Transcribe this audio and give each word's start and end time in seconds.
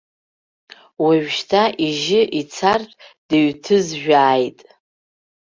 Уажәшьҭа 1.03 1.63
ижьы 1.85 2.21
ицартә 2.39 2.95
дыҩҭызжәааит. 3.27 4.59